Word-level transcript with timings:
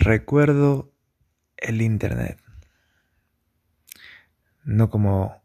Recuerdo 0.00 0.92
el 1.56 1.82
Internet, 1.82 2.40
no 4.62 4.90
como 4.90 5.42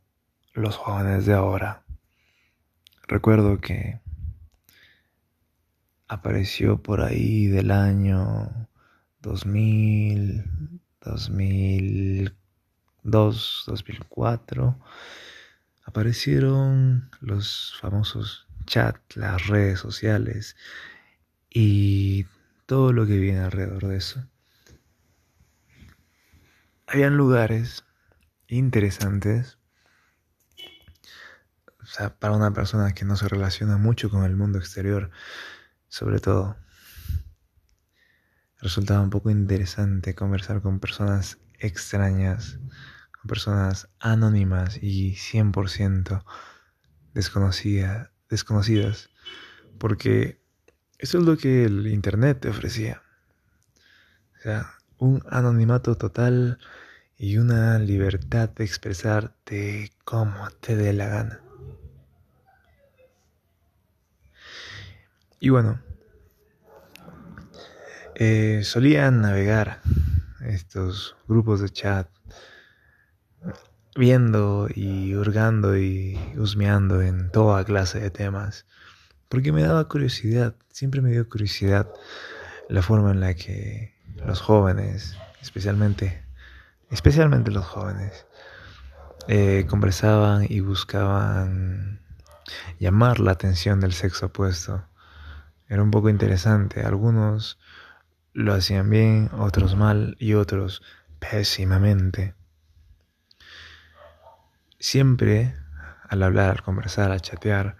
los 0.53 0.77
jóvenes 0.77 1.25
de 1.25 1.33
ahora. 1.33 1.81
Recuerdo 3.07 3.59
que 3.59 3.99
apareció 6.07 6.83
por 6.83 7.01
ahí 7.01 7.47
del 7.47 7.71
año 7.71 8.69
2000, 9.21 10.43
2002, 11.01 13.63
2004. 13.65 14.79
Aparecieron 15.83 17.09
los 17.21 17.75
famosos 17.81 18.45
chats, 18.67 19.17
las 19.17 19.47
redes 19.47 19.79
sociales 19.79 20.55
y 21.49 22.27
todo 22.67 22.93
lo 22.93 23.07
que 23.07 23.17
viene 23.17 23.39
alrededor 23.39 23.87
de 23.87 23.97
eso. 23.97 24.23
Habían 26.87 27.17
lugares 27.17 27.85
interesantes 28.47 29.57
o 31.83 31.85
sea, 31.85 32.17
para 32.17 32.35
una 32.35 32.53
persona 32.53 32.93
que 32.93 33.03
no 33.03 33.17
se 33.17 33.27
relaciona 33.27 33.77
mucho 33.77 34.09
con 34.09 34.23
el 34.23 34.37
mundo 34.37 34.57
exterior, 34.57 35.11
sobre 35.89 36.19
todo, 36.19 36.55
resultaba 38.59 39.01
un 39.01 39.09
poco 39.09 39.29
interesante 39.29 40.15
conversar 40.15 40.61
con 40.61 40.79
personas 40.79 41.39
extrañas, 41.59 42.57
con 43.11 43.27
personas 43.27 43.89
anónimas 43.99 44.81
y 44.81 45.15
100% 45.15 46.23
desconocidas, 47.13 48.09
desconocidas, 48.29 49.09
porque 49.77 50.41
eso 50.99 51.17
es 51.17 51.25
lo 51.25 51.37
que 51.37 51.65
el 51.65 51.87
Internet 51.87 52.39
te 52.39 52.49
ofrecía. 52.49 53.03
O 54.39 54.41
sea, 54.41 54.73
un 54.97 55.23
anonimato 55.29 55.95
total 55.95 56.59
y 57.17 57.37
una 57.37 57.79
libertad 57.79 58.49
de 58.49 58.63
expresarte 58.63 59.91
como 60.03 60.49
te 60.59 60.75
dé 60.75 60.93
la 60.93 61.07
gana. 61.07 61.39
Y 65.39 65.49
bueno, 65.49 65.81
eh, 68.15 68.61
solía 68.63 69.09
navegar 69.11 69.81
estos 70.41 71.15
grupos 71.27 71.61
de 71.61 71.69
chat 71.69 72.07
viendo 73.95 74.67
y 74.73 75.15
hurgando 75.15 75.77
y 75.77 76.17
husmeando 76.37 77.01
en 77.01 77.29
toda 77.29 77.63
clase 77.63 77.99
de 77.99 78.09
temas, 78.09 78.65
porque 79.29 79.51
me 79.51 79.63
daba 79.63 79.87
curiosidad, 79.87 80.55
siempre 80.69 81.01
me 81.01 81.11
dio 81.11 81.27
curiosidad 81.27 81.89
la 82.69 82.81
forma 82.81 83.11
en 83.11 83.19
la 83.19 83.33
que 83.35 83.92
los 84.25 84.41
jóvenes, 84.41 85.17
especialmente, 85.41 86.23
especialmente 86.89 87.51
los 87.51 87.65
jóvenes, 87.65 88.25
eh, 89.27 89.65
conversaban 89.69 90.45
y 90.49 90.59
buscaban 90.59 92.01
llamar 92.79 93.19
la 93.19 93.31
atención 93.31 93.79
del 93.79 93.93
sexo 93.93 94.27
opuesto. 94.27 94.85
Era 95.67 95.81
un 95.81 95.91
poco 95.91 96.09
interesante. 96.09 96.81
Algunos 96.81 97.57
lo 98.33 98.53
hacían 98.53 98.89
bien, 98.89 99.29
otros 99.33 99.75
mal 99.75 100.15
y 100.19 100.33
otros 100.33 100.81
pésimamente. 101.19 102.35
Siempre, 104.79 105.55
al 106.09 106.23
hablar, 106.23 106.49
al 106.49 106.63
conversar, 106.63 107.11
al 107.11 107.21
chatear, 107.21 107.77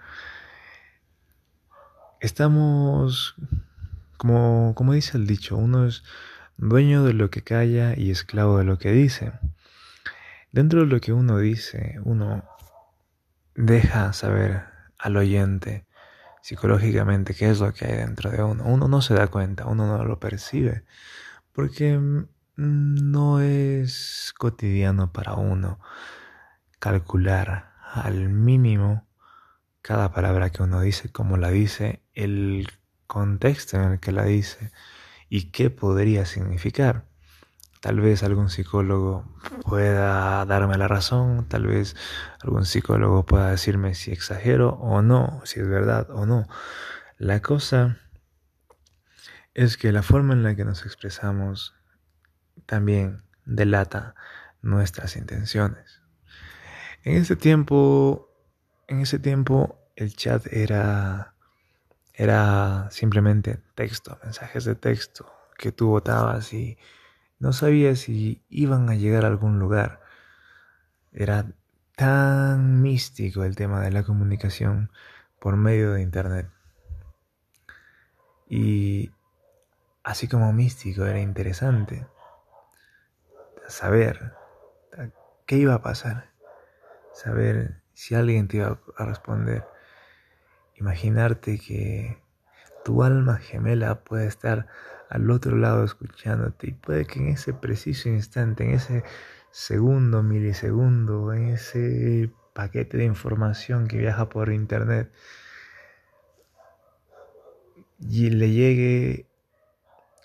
estamos, 2.22 3.36
como, 4.18 4.74
como 4.76 4.94
dice 4.94 5.18
el 5.18 5.28
dicho, 5.28 5.58
uno 5.58 5.86
es 5.86 6.04
dueño 6.58 7.04
de 7.04 7.14
lo 7.14 7.30
que 7.30 7.44
calla 7.44 7.94
y 7.98 8.12
esclavo 8.12 8.58
de 8.58 8.64
lo 8.64 8.78
que 8.78 8.92
dice. 8.92 9.34
Dentro 10.52 10.82
de 10.82 10.88
lo 10.88 11.00
que 11.00 11.14
uno 11.14 11.40
dice, 11.40 12.00
uno 12.04 12.44
deja 13.56 14.14
saber 14.14 14.64
al 14.98 15.18
oyente 15.18 15.86
psicológicamente 16.42 17.34
qué 17.34 17.50
es 17.50 17.60
lo 17.60 17.74
que 17.74 17.86
hay 17.86 17.98
dentro 17.98 18.30
de 18.30 18.44
uno. 18.44 18.64
Uno 18.66 18.88
no 18.88 19.02
se 19.02 19.14
da 19.14 19.28
cuenta, 19.28 19.66
uno 19.66 19.88
no 19.88 20.04
lo 20.04 20.20
percibe, 20.20 20.84
porque 21.54 21.98
mm, 21.98 22.26
no 22.56 23.42
es 23.42 24.34
cotidiano 24.38 25.12
para 25.12 25.34
uno 25.34 25.80
calcular 26.80 27.74
al 27.94 28.30
mínimo 28.30 29.08
cada 29.82 30.12
palabra 30.14 30.50
que 30.50 30.64
uno 30.64 30.82
dice, 30.82 31.12
cómo 31.12 31.38
la 31.38 31.50
dice, 31.50 32.02
el 32.14 32.68
contexto 33.08 33.78
en 33.78 33.94
el 33.94 34.00
que 34.00 34.12
la 34.12 34.24
dice 34.24 34.72
y 35.34 35.46
qué 35.50 35.72
podría 35.72 36.28
significar. 36.28 37.06
Tal 37.82 38.00
vez 38.00 38.22
algún 38.22 38.52
psicólogo 38.52 39.26
pueda 39.64 40.46
darme 40.46 40.78
la 40.78 40.88
razón, 40.88 41.50
tal 41.50 41.66
vez 41.66 41.96
algún 42.44 42.68
psicólogo 42.68 43.26
pueda 43.26 43.50
decirme 43.50 43.96
si 43.96 44.12
exagero 44.12 44.74
o 44.76 45.02
no, 45.02 45.42
si 45.44 45.60
es 45.60 45.68
verdad 45.68 46.08
o 46.12 46.28
no. 46.28 46.48
La 47.18 47.42
cosa 47.42 47.98
es 49.56 49.76
que 49.76 49.92
la 49.92 50.04
forma 50.04 50.36
en 50.36 50.44
la 50.44 50.56
que 50.56 50.66
nos 50.66 50.86
expresamos 50.86 51.74
también 52.68 53.24
delata 53.44 54.14
nuestras 54.62 55.16
intenciones. 55.16 56.04
En 57.04 57.16
ese 57.16 57.36
tiempo, 57.36 58.30
en 58.88 59.00
ese 59.00 59.18
tiempo 59.18 59.80
el 59.96 60.16
chat 60.16 60.46
era 60.54 61.33
era 62.14 62.90
simplemente 62.92 63.60
texto, 63.76 64.20
mensajes 64.24 64.66
de 64.66 64.76
texto 64.76 65.32
que 65.58 65.72
tú 65.72 65.90
votabas 65.90 66.54
y 66.54 66.78
no 67.40 67.54
sabía 67.54 67.96
si 67.96 68.44
iban 68.50 68.90
a 68.90 68.96
llegar 68.96 69.26
a 69.26 69.28
algún 69.28 69.60
lugar. 69.60 70.02
Era 71.12 71.46
tan 71.96 72.82
místico 72.82 73.44
el 73.44 73.56
tema 73.56 73.82
de 73.82 73.92
la 73.92 74.04
comunicación 74.04 74.92
por 75.40 75.58
medio 75.58 75.94
de 75.94 76.02
Internet. 76.02 76.50
Y 78.48 79.12
así 80.04 80.28
como 80.28 80.54
místico 80.54 81.06
era 81.06 81.20
interesante 81.20 82.08
saber 83.68 84.34
qué 85.46 85.58
iba 85.58 85.74
a 85.74 85.82
pasar, 85.82 86.30
saber 87.14 87.82
si 87.94 88.16
alguien 88.16 88.48
te 88.48 88.58
iba 88.58 88.80
a 88.98 89.06
responder, 89.06 89.66
imaginarte 90.76 91.60
que 91.60 92.22
tu 92.84 93.04
alma 93.04 93.38
gemela 93.38 94.04
puede 94.04 94.28
estar 94.28 94.68
al 95.10 95.30
otro 95.32 95.56
lado 95.58 95.84
escuchándote 95.84 96.68
y 96.68 96.74
puede 96.74 97.06
que 97.06 97.20
en 97.20 97.28
ese 97.30 97.54
preciso 97.54 98.10
instante, 98.10 98.64
en 98.64 98.72
ese 98.72 99.04
segundo, 99.52 100.24
milisegundo, 100.24 101.34
en 101.34 101.50
ese 101.50 102.32
paquete 102.54 102.98
de 102.98 103.06
información 103.06 103.88
que 103.88 103.98
viaja 103.98 104.30
por 104.30 104.52
internet 104.52 105.12
y 108.00 108.30
le 108.30 108.52
llegue 108.52 109.28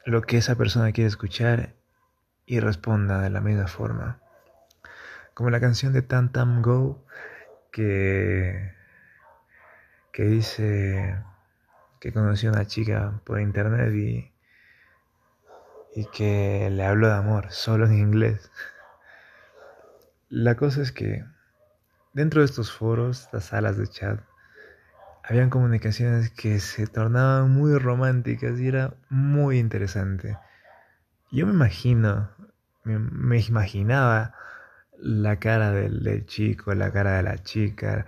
lo 0.05 0.23
que 0.23 0.39
esa 0.39 0.57
persona 0.57 0.93
quiere 0.93 1.09
escuchar 1.09 1.75
y 2.47 2.61
responda 2.61 3.21
de 3.21 3.31
la 3.31 3.41
misma 3.41 3.67
forma. 3.67 4.21
Como 5.35 5.51
la 5.51 5.61
canción 5.61 5.93
de 5.93 6.03
Tan 6.03 6.33
Tam 6.33 6.63
Go 6.63 7.05
que, 7.71 8.73
que 10.19 10.25
dice 10.25 11.17
que 12.01 12.13
conoció 12.13 12.51
a 12.51 12.55
una 12.55 12.67
chica 12.67 13.21
por 13.25 13.41
internet 13.41 13.95
y 13.95 14.33
y 15.95 16.07
que 16.07 16.69
le 16.71 16.85
hablo 16.85 17.07
de 17.07 17.15
amor 17.15 17.51
solo 17.51 17.87
en 17.87 17.95
inglés. 17.95 18.51
La 20.29 20.57
cosa 20.57 20.83
es 20.83 20.93
que 20.93 21.25
dentro 22.13 22.41
de 22.41 22.47
estos 22.47 22.73
foros, 22.73 23.23
estas 23.23 23.45
salas 23.45 23.77
de 23.77 23.87
chat, 23.87 24.21
habían 25.23 25.51
comunicaciones 25.51 26.31
que 26.31 26.61
se 26.61 26.87
tornaban 26.87 27.51
muy 27.51 27.79
románticas 27.79 28.59
y 28.59 28.69
era 28.69 28.95
muy 29.09 29.59
interesante. 29.59 30.37
Yo 31.31 31.47
me 31.47 31.53
imagino, 31.53 32.31
me, 32.85 33.39
imaginaba 33.41 34.35
la 34.99 35.39
cara 35.39 35.73
del, 35.73 36.27
chico, 36.27 36.75
la 36.75 36.93
cara 36.93 37.19
de 37.19 37.23
la 37.23 37.39
chica, 37.39 38.07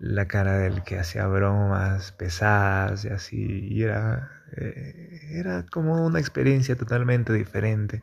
la 0.00 0.26
cara 0.26 0.54
del 0.58 0.82
que 0.82 0.98
hacía 0.98 1.26
bromas 1.28 2.12
pesadas 2.12 3.04
y 3.04 3.08
así, 3.08 3.68
y 3.68 3.84
era 3.84 4.40
eh, 4.56 5.28
era 5.32 5.64
como 5.70 6.04
una 6.04 6.18
experiencia 6.18 6.76
totalmente 6.76 7.32
diferente 7.32 8.02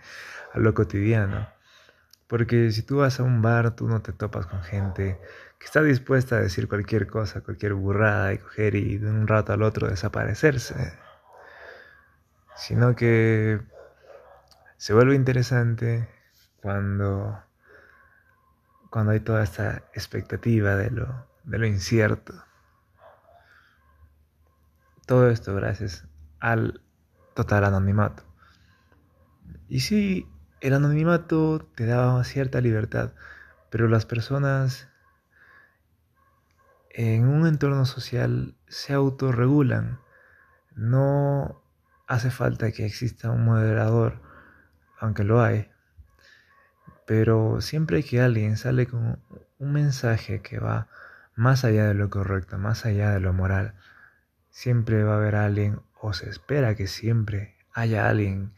a 0.54 0.60
lo 0.60 0.74
cotidiano. 0.74 1.50
Porque 2.28 2.72
si 2.72 2.84
tú 2.84 2.98
vas 2.98 3.20
a 3.20 3.24
un 3.24 3.42
bar, 3.42 3.76
tú 3.76 3.88
no 3.88 4.02
te 4.02 4.14
topas 4.14 4.48
con 4.48 4.62
gente 4.64 5.20
que 5.60 5.66
está 5.66 5.82
dispuesta 5.84 6.38
a 6.38 6.42
decir 6.42 6.68
cualquier 6.68 7.08
cosa, 7.08 7.42
cualquier 7.42 7.74
burrada 7.74 8.34
y 8.34 8.40
coger 8.40 8.76
y 8.76 8.98
de 8.98 9.10
un 9.10 9.28
rato 9.28 9.54
al 9.54 9.64
otro 9.64 9.88
desaparecerse. 9.90 10.94
Sino 12.56 12.96
que 12.96 13.62
se 14.78 14.94
vuelve 14.94 15.16
interesante 15.16 16.08
cuando, 16.62 17.42
cuando 18.90 19.12
hay 19.14 19.20
toda 19.22 19.44
esta 19.44 19.84
expectativa 19.94 20.76
de 20.76 20.92
lo, 20.92 21.27
de 21.48 21.58
lo 21.58 21.66
incierto. 21.66 22.34
Todo 25.06 25.30
esto 25.30 25.56
gracias 25.56 26.06
al 26.40 26.82
total 27.34 27.64
anonimato. 27.64 28.24
Y 29.70 29.80
sí, 29.80 30.28
el 30.60 30.74
anonimato 30.74 31.60
te 31.76 31.86
daba 31.86 32.24
cierta 32.26 32.60
libertad, 32.60 33.14
pero 33.70 33.88
las 33.88 34.06
personas 34.06 34.90
en 36.90 37.28
un 37.28 37.48
entorno 37.48 37.86
social 37.86 38.56
se 38.68 38.94
autorregulan. 38.94 40.00
No 40.76 41.64
hace 42.08 42.30
falta 42.30 42.72
que 42.72 42.86
exista 42.86 43.32
un 43.32 43.46
moderador, 43.46 44.22
aunque 45.00 45.24
lo 45.24 45.42
hay. 45.42 45.70
Pero 47.06 47.62
siempre 47.62 48.04
que 48.04 48.20
alguien 48.20 48.58
sale 48.58 48.86
con 48.86 49.22
un 49.60 49.72
mensaje 49.72 50.42
que 50.42 50.60
va 50.60 50.90
más 51.38 51.63
allá 51.63 51.88
de 51.88 51.94
lo 51.94 52.10
correcto, 52.10 52.57
más 52.57 52.86
allá 52.86 53.12
de 53.12 53.19
lo 53.19 53.31
moral, 53.31 53.75
siempre 54.50 55.04
va 55.04 55.13
a 55.13 55.18
haber 55.18 55.36
alguien, 55.36 55.81
o 56.01 56.12
se 56.13 56.30
espera 56.30 56.75
que 56.75 56.88
siempre 56.88 57.56
haya 57.74 58.10
alguien 58.10 58.54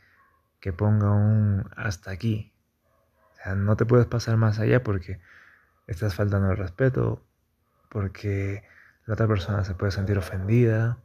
que 0.61 0.73
ponga 0.73 1.11
un 1.11 1.69
hasta 1.75 2.11
aquí. 2.11 2.53
O 3.33 3.35
sea, 3.35 3.55
no 3.55 3.75
te 3.75 3.85
puedes 3.85 4.07
pasar 4.07 4.37
más 4.37 4.59
allá 4.59 4.81
porque 4.81 5.19
estás 5.87 6.15
faltando 6.15 6.51
el 6.51 6.57
respeto, 6.57 7.21
porque 7.89 8.63
la 9.05 9.15
otra 9.15 9.27
persona 9.27 9.65
se 9.65 9.75
puede 9.75 9.91
sentir 9.91 10.17
ofendida, 10.17 10.99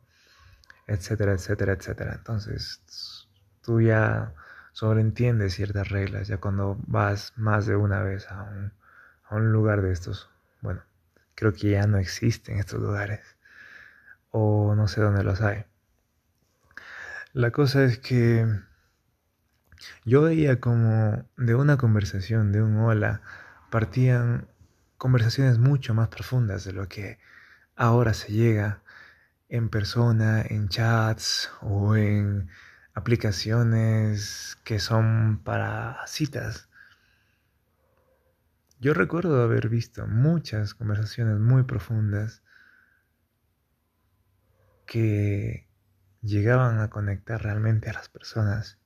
etcétera, 0.87 1.33
etcétera, 1.33 1.73
etcétera. 1.73 2.15
Entonces, 2.15 3.27
tú 3.63 3.81
ya 3.81 4.33
sobreentiendes 4.73 5.55
ciertas 5.55 5.89
reglas, 5.89 6.29
ya 6.29 6.39
cuando 6.39 6.79
vas 6.87 7.33
más 7.37 7.67
de 7.67 7.75
una 7.75 8.03
vez 8.03 8.31
a 8.31 8.43
un, 8.43 8.73
a 9.25 9.35
un 9.35 9.53
lugar 9.53 9.83
de 9.83 9.93
estos, 9.93 10.31
bueno, 10.61 10.83
creo 11.35 11.53
que 11.53 11.71
ya 11.71 11.87
no 11.87 11.99
existen 11.99 12.59
estos 12.59 12.81
lugares, 12.81 13.21
o 14.31 14.75
no 14.75 14.89
sé 14.89 15.01
dónde 15.01 15.25
los 15.25 15.41
hay. 15.41 15.65
La 17.33 17.51
cosa 17.51 17.85
es 17.85 17.99
que 17.99 18.47
yo 20.05 20.23
veía 20.23 20.61
como 20.61 21.29
de 21.37 21.55
una 21.55 21.77
conversación, 21.77 22.53
de 22.53 22.63
un 22.63 22.79
hola, 22.79 23.23
partían 23.71 24.49
conversaciones 24.99 25.59
mucho 25.59 25.95
más 25.95 26.09
profundas 26.09 26.65
de 26.65 26.73
lo 26.73 26.89
que 26.89 27.19
ahora 27.77 28.15
se 28.15 28.33
llega 28.33 28.83
en 29.49 29.69
persona, 29.69 30.43
en 30.43 30.69
chats 30.69 31.51
o 31.61 31.97
en 31.97 32.49
aplicaciones 32.95 34.57
que 34.65 34.79
son 34.79 35.41
para 35.45 36.07
citas. 36.07 36.69
Yo 38.85 38.93
recuerdo 38.93 39.43
haber 39.43 39.71
visto 39.71 40.07
muchas 40.07 40.75
conversaciones 40.75 41.39
muy 41.39 41.63
profundas 41.63 42.43
que 44.85 45.67
llegaban 46.21 46.79
a 46.79 46.91
conectar 46.91 47.43
realmente 47.43 47.89
a 47.89 47.95
las 47.95 48.11
personas 48.11 48.77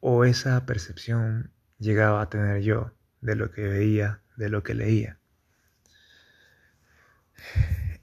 o 0.00 0.26
esa 0.26 0.66
percepción 0.66 1.50
llegaba 1.78 2.20
a 2.20 2.28
tener 2.28 2.60
yo 2.60 2.92
de 3.22 3.36
lo 3.36 3.50
que 3.52 3.66
veía, 3.66 4.20
de 4.36 4.50
lo 4.50 4.62
que 4.62 4.74
leía. 4.74 5.18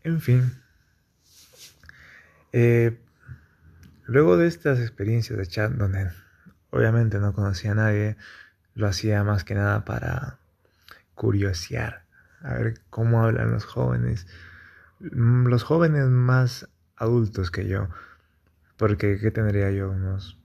En 0.02 0.19
fin, 0.19 0.52
eh, 2.54 3.00
luego 4.07 4.36
de 4.36 4.48
estas 4.48 4.80
experiencias 4.80 5.38
de 5.38 5.45
chat 5.45 5.72
donde 5.74 6.10
obviamente 6.72 7.19
no 7.19 7.34
conocía 7.34 7.74
a 7.74 7.75
nadie, 7.75 8.18
lo 8.74 8.88
hacía 8.88 9.24
más 9.24 9.44
que 9.44 9.54
nada 9.54 9.86
para 9.86 10.38
curiosear, 11.19 12.06
a 12.42 12.54
ver 12.54 12.80
cómo 12.89 13.21
hablan 13.21 13.51
los 13.51 13.66
jóvenes, 13.66 14.25
los 15.01 15.63
jóvenes 15.63 16.06
más 16.06 16.69
adultos 16.95 17.51
que 17.51 17.68
yo, 17.68 17.89
porque 18.77 19.19
¿qué 19.19 19.30
tendría 19.30 19.69
yo? 19.69 19.89
Unos 19.89 20.39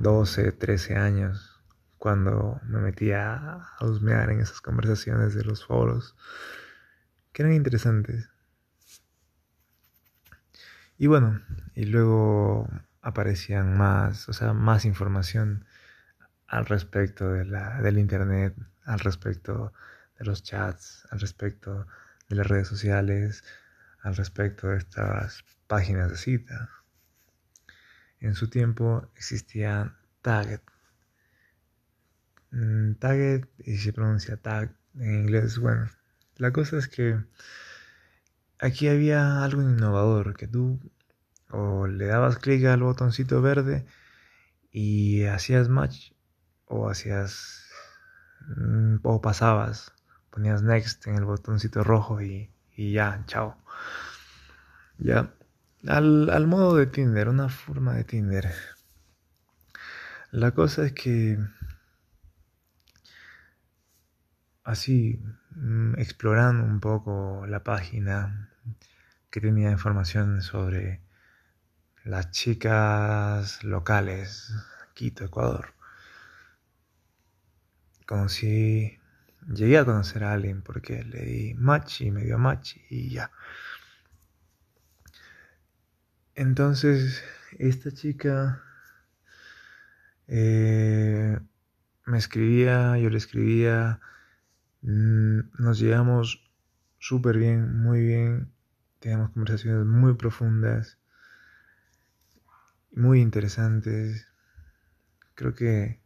12, 0.00 0.52
13 0.52 0.96
años, 0.96 1.58
cuando 1.96 2.60
me 2.68 2.80
metía 2.80 3.62
a 3.78 3.86
husmear 3.86 4.28
en 4.28 4.40
esas 4.40 4.60
conversaciones 4.60 5.34
de 5.34 5.42
los 5.42 5.64
foros, 5.64 6.14
que 7.32 7.42
eran 7.42 7.54
interesantes. 7.54 8.28
Y 10.98 11.06
bueno, 11.06 11.40
y 11.74 11.86
luego 11.86 12.68
aparecían 13.00 13.78
más, 13.78 14.28
o 14.28 14.34
sea, 14.34 14.52
más 14.52 14.84
información 14.84 15.64
al 16.46 16.66
respecto 16.66 17.32
de 17.32 17.46
la, 17.46 17.80
del 17.80 17.98
internet, 17.98 18.54
al 18.84 19.00
respecto 19.00 19.72
de 20.18 20.24
los 20.24 20.42
chats, 20.42 21.06
al 21.10 21.20
respecto 21.20 21.86
de 22.28 22.36
las 22.36 22.46
redes 22.46 22.68
sociales, 22.68 23.44
al 24.00 24.16
respecto 24.16 24.68
de 24.68 24.78
estas 24.78 25.44
páginas 25.66 26.10
de 26.10 26.16
cita. 26.16 26.70
En 28.20 28.34
su 28.34 28.48
tiempo 28.48 29.10
existía 29.16 29.96
Target. 30.22 30.60
Mm, 32.50 32.94
Target, 32.94 33.46
y 33.58 33.76
se 33.78 33.92
pronuncia 33.92 34.36
Tag 34.36 34.74
en 34.94 35.14
inglés, 35.22 35.58
bueno. 35.58 35.90
La 36.36 36.52
cosa 36.52 36.78
es 36.78 36.88
que 36.88 37.18
aquí 38.58 38.88
había 38.88 39.44
algo 39.44 39.62
innovador, 39.62 40.36
que 40.36 40.48
tú 40.48 40.80
o 41.50 41.86
le 41.86 42.06
dabas 42.06 42.38
clic 42.38 42.64
al 42.64 42.82
botoncito 42.82 43.40
verde 43.40 43.86
y 44.72 45.24
hacías 45.24 45.68
match 45.68 46.12
o 46.66 46.88
hacías 46.88 47.63
o 49.02 49.20
pasabas, 49.20 49.92
ponías 50.30 50.62
next 50.62 51.06
en 51.06 51.16
el 51.16 51.24
botoncito 51.24 51.84
rojo 51.84 52.20
y, 52.22 52.50
y 52.76 52.92
ya, 52.92 53.22
chao. 53.26 53.56
Ya, 54.98 55.32
al, 55.86 56.46
modo 56.46 56.76
de 56.76 56.86
Tinder, 56.86 57.28
una 57.28 57.48
forma 57.48 57.94
de 57.94 58.04
Tinder. 58.04 58.52
La 60.30 60.52
cosa 60.52 60.86
es 60.86 60.92
que 60.92 61.38
así, 64.64 65.22
mm, 65.50 65.94
explorando 65.98 66.64
un 66.64 66.80
poco 66.80 67.44
la 67.46 67.62
página 67.62 68.50
que 69.30 69.40
tenía 69.40 69.70
información 69.70 70.42
sobre 70.42 71.02
las 72.04 72.30
chicas 72.30 73.62
locales, 73.64 74.54
Quito, 74.94 75.24
Ecuador. 75.24 75.73
Conocí, 78.06 78.98
llegué 79.52 79.78
a 79.78 79.84
conocer 79.84 80.24
a 80.24 80.32
alguien 80.32 80.62
porque 80.62 81.04
le 81.04 81.22
di 81.22 81.54
match 81.54 82.02
y 82.02 82.10
me 82.10 82.24
dio 82.24 82.38
match 82.38 82.76
y 82.90 83.10
ya. 83.10 83.30
Entonces, 86.34 87.22
esta 87.58 87.92
chica 87.92 88.62
eh, 90.26 91.38
me 92.06 92.18
escribía, 92.18 92.98
yo 92.98 93.10
le 93.10 93.18
escribía, 93.18 94.00
mm, 94.82 95.40
nos 95.58 95.78
llevamos 95.78 96.50
súper 96.98 97.38
bien, 97.38 97.80
muy 97.82 98.00
bien, 98.00 98.52
teníamos 99.00 99.30
conversaciones 99.30 99.86
muy 99.86 100.14
profundas, 100.14 100.98
muy 102.92 103.20
interesantes. 103.20 104.26
Creo 105.34 105.54
que 105.54 106.03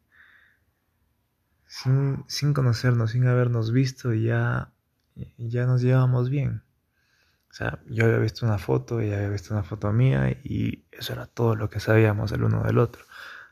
sin, 1.68 2.24
sin 2.26 2.54
conocernos, 2.54 3.12
sin 3.12 3.26
habernos 3.28 3.72
visto, 3.72 4.12
ya, 4.14 4.72
ya 5.36 5.66
nos 5.66 5.82
llevamos 5.82 6.30
bien. 6.30 6.62
O 7.50 7.54
sea, 7.54 7.78
yo 7.86 8.04
había 8.04 8.18
visto 8.18 8.46
una 8.46 8.58
foto, 8.58 9.00
ella 9.00 9.16
había 9.16 9.30
visto 9.30 9.54
una 9.54 9.62
foto 9.62 9.92
mía 9.92 10.30
y 10.42 10.84
eso 10.90 11.12
era 11.12 11.26
todo 11.26 11.54
lo 11.56 11.70
que 11.70 11.80
sabíamos 11.80 12.32
el 12.32 12.42
uno 12.42 12.62
del 12.62 12.78
otro 12.78 13.04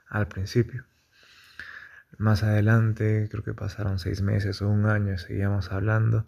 al 0.09 0.29
principio. 0.29 0.85
Más 2.19 2.43
adelante, 2.43 3.29
creo 3.31 3.43
que 3.45 3.55
pasaron 3.55 3.99
seis 3.99 4.23
meses 4.23 4.63
o 4.63 4.69
un 4.69 4.87
año, 4.87 5.19
seguíamos 5.19 5.71
hablando 5.73 6.27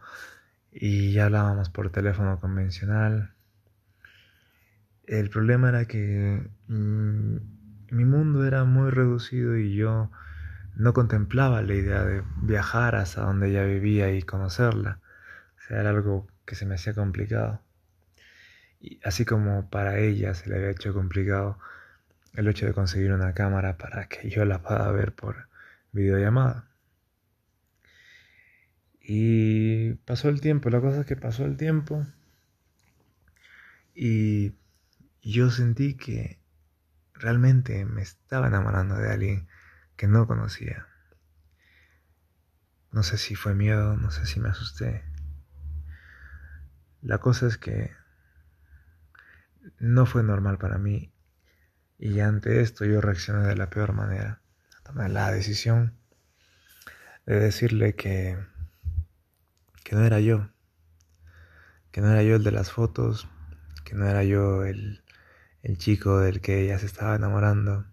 y 0.72 1.12
ya 1.12 1.26
hablábamos 1.26 1.70
por 1.70 1.90
teléfono 1.90 2.40
convencional. 2.40 3.32
El 5.06 5.30
problema 5.30 5.70
era 5.70 5.86
que 5.86 6.46
mm, 6.68 7.36
mi 7.90 8.04
mundo 8.04 8.44
era 8.44 8.64
muy 8.64 8.90
reducido 8.90 9.56
y 9.56 9.74
yo 9.74 10.10
no 10.78 10.92
contemplaba 10.94 11.60
la 11.62 11.74
idea 11.74 12.04
de 12.04 12.22
viajar 12.42 12.94
hasta 12.94 13.22
donde 13.22 13.50
ella 13.50 13.64
vivía 13.64 14.12
y 14.12 14.22
conocerla. 14.22 15.00
O 15.58 15.60
sea, 15.66 15.80
era 15.80 15.90
algo 15.90 16.28
que 16.46 16.54
se 16.54 16.66
me 16.66 16.76
hacía 16.76 16.94
complicado. 16.94 17.60
Y 18.80 19.00
así 19.04 19.24
como 19.24 19.68
para 19.70 19.98
ella 19.98 20.34
se 20.34 20.48
le 20.48 20.56
había 20.56 20.70
hecho 20.70 20.94
complicado 20.94 21.58
el 22.34 22.46
hecho 22.48 22.66
de 22.66 22.74
conseguir 22.74 23.12
una 23.12 23.34
cámara 23.34 23.76
para 23.76 24.08
que 24.08 24.30
yo 24.30 24.44
la 24.44 24.62
pueda 24.62 24.90
ver 24.92 25.14
por 25.14 25.48
videollamada. 25.92 26.68
Y 29.00 29.94
pasó 29.94 30.28
el 30.28 30.40
tiempo, 30.40 30.70
la 30.70 30.80
cosa 30.80 31.00
es 31.00 31.06
que 31.06 31.16
pasó 31.16 31.44
el 31.44 31.56
tiempo 31.56 32.06
y 33.94 34.54
yo 35.22 35.50
sentí 35.50 35.94
que 35.96 36.38
realmente 37.14 37.84
me 37.84 38.02
estaba 38.02 38.46
enamorando 38.46 38.94
de 38.96 39.10
alguien 39.10 39.48
que 39.98 40.06
no 40.06 40.28
conocía. 40.28 40.86
No 42.92 43.02
sé 43.02 43.18
si 43.18 43.34
fue 43.34 43.54
miedo, 43.54 43.96
no 43.96 44.12
sé 44.12 44.24
si 44.26 44.38
me 44.38 44.48
asusté. 44.48 45.04
La 47.02 47.18
cosa 47.18 47.48
es 47.48 47.58
que 47.58 47.92
no 49.80 50.06
fue 50.06 50.22
normal 50.22 50.56
para 50.56 50.78
mí 50.78 51.12
y 51.98 52.20
ante 52.20 52.60
esto 52.60 52.84
yo 52.84 53.00
reaccioné 53.00 53.44
de 53.46 53.56
la 53.56 53.70
peor 53.70 53.92
manera. 53.92 54.40
tomé 54.84 55.08
la 55.08 55.32
decisión 55.32 55.98
de 57.26 57.40
decirle 57.40 57.96
que, 57.96 58.38
que 59.82 59.96
no 59.96 60.04
era 60.04 60.20
yo, 60.20 60.48
que 61.90 62.00
no 62.00 62.10
era 62.12 62.22
yo 62.22 62.36
el 62.36 62.44
de 62.44 62.52
las 62.52 62.70
fotos, 62.70 63.28
que 63.84 63.96
no 63.96 64.06
era 64.06 64.22
yo 64.22 64.64
el, 64.64 65.02
el 65.62 65.76
chico 65.76 66.20
del 66.20 66.40
que 66.40 66.62
ella 66.62 66.78
se 66.78 66.86
estaba 66.86 67.16
enamorando. 67.16 67.84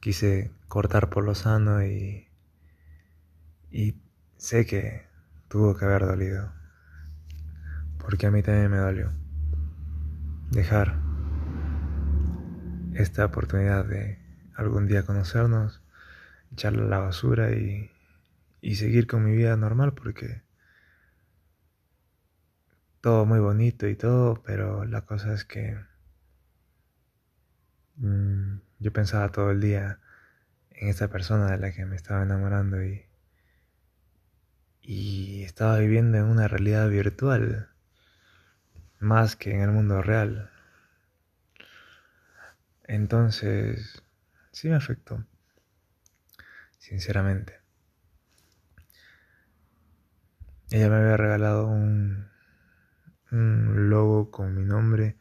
Quise 0.00 0.50
cortar 0.68 1.10
por 1.10 1.24
lo 1.24 1.34
sano 1.34 1.84
y, 1.84 2.28
y 3.70 4.00
sé 4.36 4.66
que 4.66 5.06
tuvo 5.48 5.76
que 5.76 5.84
haber 5.84 6.06
dolido, 6.06 6.52
porque 7.98 8.26
a 8.26 8.30
mí 8.30 8.42
también 8.42 8.70
me 8.70 8.78
dolió 8.78 9.12
dejar 10.50 10.98
esta 12.94 13.24
oportunidad 13.26 13.84
de 13.84 14.18
algún 14.54 14.86
día 14.86 15.04
conocernos, 15.04 15.82
echarle 16.52 16.82
a 16.82 16.86
la 16.86 16.98
basura 16.98 17.52
y, 17.52 17.90
y 18.60 18.76
seguir 18.76 19.06
con 19.06 19.24
mi 19.24 19.36
vida 19.36 19.56
normal 19.56 19.94
porque 19.94 20.42
todo 23.00 23.24
muy 23.24 23.38
bonito 23.38 23.88
y 23.88 23.96
todo, 23.96 24.42
pero 24.44 24.84
la 24.84 25.02
cosa 25.02 25.32
es 25.32 25.44
que 25.44 25.78
yo 28.00 28.92
pensaba 28.92 29.30
todo 29.30 29.50
el 29.50 29.60
día 29.60 30.00
en 30.70 30.88
esta 30.88 31.08
persona 31.08 31.50
de 31.50 31.58
la 31.58 31.72
que 31.72 31.84
me 31.84 31.96
estaba 31.96 32.22
enamorando 32.22 32.82
y, 32.82 33.04
y 34.80 35.42
estaba 35.42 35.78
viviendo 35.78 36.16
en 36.18 36.24
una 36.24 36.48
realidad 36.48 36.88
virtual 36.88 37.68
más 38.98 39.36
que 39.36 39.54
en 39.54 39.60
el 39.62 39.70
mundo 39.70 40.02
real. 40.02 40.50
Entonces, 42.84 44.02
sí 44.50 44.68
me 44.68 44.76
afectó, 44.76 45.24
sinceramente. 46.78 47.60
Ella 50.70 50.88
me 50.88 50.96
había 50.96 51.16
regalado 51.16 51.66
un, 51.66 52.28
un 53.30 53.90
logo 53.90 54.30
con 54.30 54.54
mi 54.54 54.64
nombre 54.64 55.19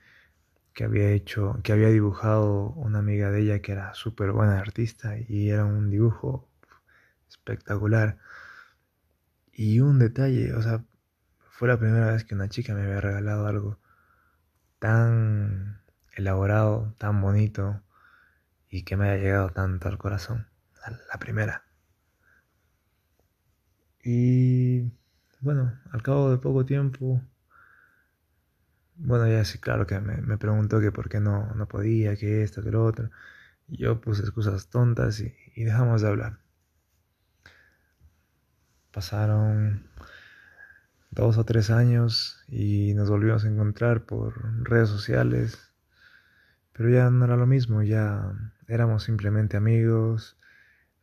que 0.74 0.84
había 0.84 1.10
hecho, 1.12 1.60
que 1.64 1.74
había 1.74 1.90
dibujado 1.90 2.70
una 2.72 3.00
amiga 3.00 3.32
de 3.32 3.42
ella 3.42 3.62
que 3.62 3.72
era 3.74 3.94
súper 3.94 4.32
buena 4.32 4.60
artista 4.60 5.16
y 5.18 5.50
era 5.50 5.66
un 5.66 5.90
dibujo 5.90 6.50
espectacular. 7.30 8.18
Y 9.54 9.80
un 9.82 10.00
detalle, 10.00 10.54
o 10.54 10.62
sea, 10.62 10.84
fue 11.52 11.68
la 11.68 11.78
primera 11.80 12.12
vez 12.12 12.24
que 12.24 12.36
una 12.36 12.50
chica 12.50 12.74
me 12.74 12.84
había 12.84 13.02
regalado 13.02 13.48
algo 13.48 13.80
tan 14.80 15.82
elaborado, 16.16 16.96
tan 16.98 17.22
bonito 17.22 17.82
y 18.70 18.84
que 18.84 18.98
me 18.98 19.10
haya 19.10 19.22
llegado 19.24 19.50
tanto 19.52 19.88
al 19.90 19.98
corazón. 19.98 20.48
La 21.12 21.20
primera. 21.20 21.64
Y 24.04 24.92
bueno, 25.42 25.78
al 25.92 26.02
cabo 26.02 26.32
de 26.32 26.38
poco 26.38 26.66
tiempo, 26.66 27.22
bueno, 29.00 29.27
ya 29.27 29.44
sí, 29.46 29.60
claro 29.60 29.88
que 29.88 30.00
me, 30.00 30.38
preguntó 30.38 30.79
que 30.79 30.91
por 30.91 31.10
qué 31.10 31.20
no, 31.20 31.53
no 31.56 31.68
podía, 31.68 32.15
que 32.15 32.44
esto, 32.44 32.63
que 32.63 32.72
lo 32.72 32.86
otro. 32.86 33.10
Y 33.68 33.77
yo 33.77 34.01
puse 34.01 34.22
excusas 34.24 34.70
tontas 34.70 35.22
y 35.22 35.63
dejamos 35.63 36.01
de 36.01 36.10
hablar. 36.10 36.39
Pasaron 38.91 39.89
dos 41.12 41.38
o 41.38 41.44
tres 41.46 41.70
años 41.70 42.44
y 42.48 42.94
nos 42.94 43.10
volvimos 43.10 43.46
a 43.46 43.50
encontrar 43.50 44.06
por 44.06 44.34
redes 44.63 44.89
sociales, 44.89 45.72
pero 46.74 46.89
ya 46.89 47.10
no 47.10 47.25
era 47.25 47.36
lo 47.36 47.48
mismo, 47.48 47.84
ya 47.84 48.34
éramos 48.68 49.03
simplemente 49.03 49.58
amigos, 49.58 50.38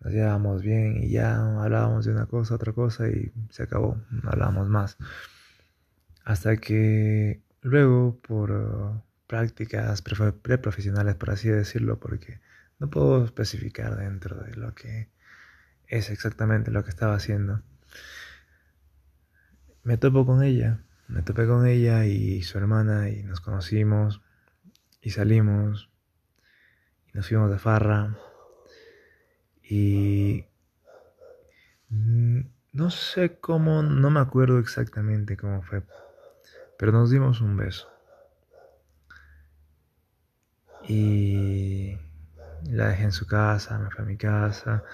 nos 0.01 0.13
llevábamos 0.13 0.63
bien 0.63 1.03
y 1.03 1.11
ya 1.11 1.37
hablábamos 1.63 2.05
de 2.05 2.13
una 2.13 2.27
cosa, 2.27 2.55
otra 2.55 2.73
cosa 2.73 3.09
y 3.09 3.33
se 3.51 3.65
acabó, 3.65 4.01
no 4.11 4.31
hablábamos 4.31 4.69
más. 4.69 4.97
Hasta 6.25 6.57
que 6.57 7.43
luego 7.67 8.17
por 8.21 8.53
uh, 8.53 9.03
prácticas 9.27 10.01
preprofesionales, 10.01 11.17
por 11.17 11.31
así 11.31 11.49
decirlo, 11.49 11.99
porque 11.99 12.41
no 12.79 12.89
puedo 12.89 13.25
especificar 13.25 13.97
dentro 13.97 14.37
de 14.37 14.55
lo 14.55 14.75
que 14.75 15.09
es 15.89 16.11
exactamente 16.11 16.71
lo 16.71 16.85
que 16.85 16.91
estaba 16.91 17.15
haciendo. 17.15 17.63
Me 19.83 19.97
topo 19.97 20.25
con 20.25 20.43
ella, 20.43 20.81
me 21.09 21.23
topé 21.23 21.47
con 21.47 21.67
ella 21.67 22.07
y 22.07 22.43
su 22.43 22.57
hermana 22.59 23.09
y 23.09 23.25
nos 23.25 23.41
conocimos 23.41 24.23
y 25.01 25.11
salimos 25.11 25.91
y 27.09 27.17
nos 27.17 27.29
fuimos 27.29 27.51
de 27.51 27.59
farra 27.59 28.17
y 29.63 30.45
no 32.73 32.91
sé 32.91 33.39
cómo, 33.41 33.83
no 33.83 34.11
me 34.11 34.21
acuerdo 34.21 34.59
exactamente 34.59 35.37
cómo 35.37 35.63
fue, 35.63 35.83
pero 36.79 36.93
nos 36.93 37.11
dimos 37.11 37.41
un 37.41 37.57
beso. 37.57 37.89
Y 40.89 41.99
la 42.71 42.89
dejé 42.89 43.05
en 43.05 43.13
su 43.13 43.27
casa, 43.27 43.79
me 43.79 43.91
fui 43.91 44.05
a 44.05 44.07
mi 44.07 44.17
casa, 44.17 44.85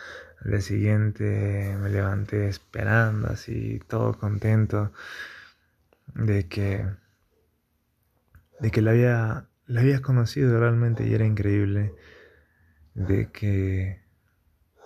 al 0.44 0.50
día 0.50 0.60
siguiente 0.60 1.76
me 1.80 1.90
levanté 1.90 2.48
esperando, 2.48 3.28
así, 3.28 3.80
todo 3.88 4.18
contento 4.18 4.92
de 6.14 6.48
que, 6.48 6.86
de 8.60 8.70
que 8.70 8.82
la 8.82 8.90
había, 8.92 9.46
la 9.66 9.80
había 9.80 10.02
conocido 10.02 10.58
realmente 10.58 11.06
y 11.06 11.14
era 11.14 11.24
increíble, 11.24 11.94
de 12.94 13.30
que 13.30 14.02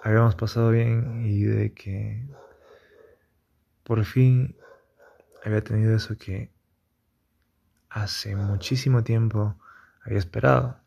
habíamos 0.02 0.34
pasado 0.34 0.70
bien 0.70 1.24
y 1.26 1.42
de 1.44 1.72
que 1.72 2.28
por 3.82 4.04
fin 4.04 4.56
había 5.44 5.62
tenido 5.62 5.94
eso 5.94 6.16
que 6.18 6.55
hace 7.96 8.36
muchísimo 8.36 9.02
tiempo 9.04 9.56
había 10.04 10.18
esperado, 10.18 10.78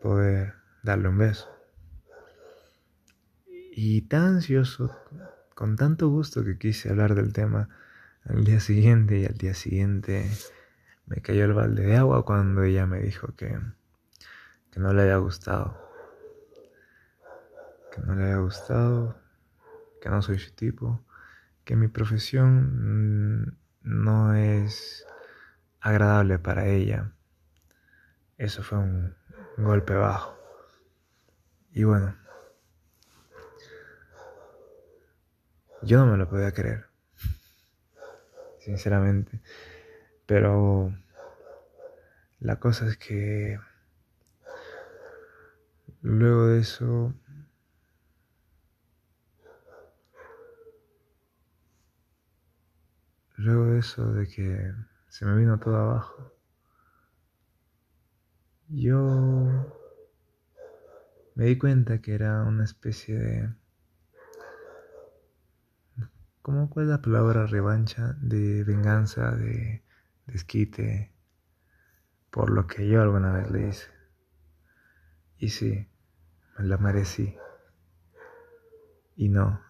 poder 0.00 0.54
darle 0.84 1.08
un 1.08 1.18
beso. 1.18 1.48
Y 3.72 4.02
tan 4.02 4.36
ansioso, 4.36 4.96
con 5.56 5.74
tanto 5.74 6.08
gusto 6.08 6.44
que 6.44 6.58
quise 6.58 6.90
hablar 6.90 7.16
del 7.16 7.32
tema 7.32 7.68
al 8.24 8.44
día 8.44 8.60
siguiente 8.60 9.18
y 9.18 9.26
al 9.26 9.36
día 9.36 9.52
siguiente 9.52 10.30
me 11.06 11.16
cayó 11.22 11.44
el 11.44 11.54
balde 11.54 11.82
de 11.82 11.96
agua 11.96 12.24
cuando 12.24 12.62
ella 12.62 12.86
me 12.86 13.00
dijo 13.00 13.34
que, 13.34 13.58
que 14.70 14.78
no 14.78 14.92
le 14.92 15.02
había 15.02 15.16
gustado. 15.16 15.76
Que 17.92 18.00
no 18.02 18.14
le 18.14 18.22
había 18.26 18.38
gustado, 18.38 19.18
que 20.00 20.08
no 20.08 20.22
soy 20.22 20.38
su 20.38 20.52
tipo, 20.52 21.04
que 21.64 21.74
mi 21.74 21.88
profesión 21.88 23.57
no 23.82 24.34
es 24.34 25.06
agradable 25.80 26.38
para 26.38 26.66
ella. 26.66 27.12
Eso 28.36 28.62
fue 28.62 28.78
un 28.78 29.14
golpe 29.56 29.94
bajo. 29.94 30.36
Y 31.72 31.84
bueno, 31.84 32.16
Yo 35.82 35.98
no 35.98 36.06
me 36.06 36.18
lo 36.18 36.28
podía 36.28 36.52
creer, 36.52 36.86
sinceramente. 38.58 39.40
Pero 40.26 40.92
la 42.40 42.58
cosa 42.58 42.86
es 42.88 42.96
que 42.96 43.58
luego 46.02 46.48
de 46.48 46.60
eso 46.60 47.14
luego 53.38 53.66
de 53.66 53.78
eso 53.78 54.12
de 54.12 54.28
que 54.28 54.72
se 55.08 55.24
me 55.24 55.36
vino 55.36 55.58
todo 55.58 55.76
abajo 55.76 56.32
yo 58.68 59.66
me 61.34 61.44
di 61.46 61.56
cuenta 61.56 62.02
que 62.02 62.14
era 62.14 62.42
una 62.42 62.64
especie 62.64 63.18
de 63.18 63.54
¿Cómo 66.48 66.70
cuál 66.70 66.86
es 66.86 66.90
la 66.92 67.02
palabra 67.02 67.46
revancha 67.46 68.16
de 68.22 68.64
venganza, 68.64 69.32
de 69.32 69.84
desquite 70.24 71.12
por 72.30 72.48
lo 72.48 72.66
que 72.66 72.88
yo 72.88 73.02
alguna 73.02 73.32
vez 73.32 73.50
le 73.50 73.68
hice? 73.68 73.90
Y 75.36 75.50
sí, 75.50 75.86
me 76.58 76.64
la 76.64 76.78
merecí. 76.78 77.36
Y 79.16 79.28
no, 79.28 79.60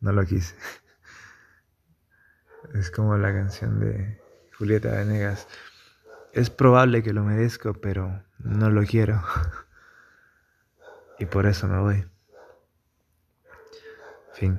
no 0.00 0.12
lo 0.12 0.24
quise. 0.24 0.56
Es 2.74 2.90
como 2.90 3.16
la 3.16 3.32
canción 3.32 3.80
de 3.80 4.20
Julieta 4.56 4.90
Venegas. 4.92 5.48
Es 6.32 6.50
probable 6.50 7.02
que 7.02 7.12
lo 7.12 7.22
merezco, 7.22 7.74
pero 7.74 8.22
no 8.38 8.70
lo 8.70 8.82
quiero. 8.84 9.22
Y 11.18 11.26
por 11.26 11.46
eso 11.46 11.68
me 11.68 11.78
voy. 11.78 12.04
Fin. 14.32 14.58